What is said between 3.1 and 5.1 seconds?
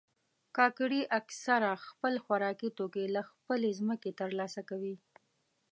له خپلې ځمکې ترلاسه کوي.